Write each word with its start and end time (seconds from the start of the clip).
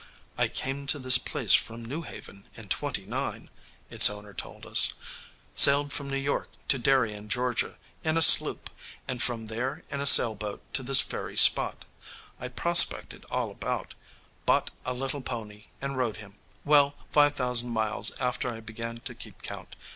"I 0.35 0.47
came 0.47 0.87
to 0.87 0.97
this 0.97 1.19
place 1.19 1.53
from 1.53 1.85
New 1.85 2.01
Haven 2.01 2.47
in 2.55 2.69
'29," 2.69 3.51
its 3.91 4.09
owner 4.09 4.33
told 4.33 4.65
us 4.65 4.93
"sailed 5.53 5.93
from 5.93 6.09
New 6.09 6.17
York 6.17 6.49
to 6.69 6.79
Darien, 6.79 7.29
Georgia, 7.29 7.77
in 8.03 8.17
a 8.17 8.23
sloop, 8.23 8.71
and 9.07 9.21
from 9.21 9.45
there 9.45 9.83
in 9.91 10.01
a 10.01 10.07
sail 10.07 10.33
boat 10.33 10.63
to 10.73 10.81
this 10.81 11.01
very 11.01 11.37
spot. 11.37 11.85
I 12.39 12.47
prospected 12.47 13.25
all 13.29 13.51
about: 13.51 13.93
bought 14.47 14.71
a 14.87 14.95
little 14.95 15.21
pony, 15.21 15.65
and 15.79 15.95
rode 15.95 16.17
him 16.17 16.33
well, 16.65 16.95
five 17.11 17.35
thousand 17.35 17.69
miles 17.69 18.17
after 18.19 18.51
I 18.51 18.59
began 18.59 19.01
to 19.01 19.13
keep 19.13 19.43
count. 19.43 19.75